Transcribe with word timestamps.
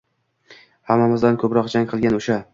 Hammamizdan 0.93 1.39
ko’proq 1.45 1.71
«jang» 1.77 1.89
qilgan 1.95 2.21
o’sha 2.23 2.43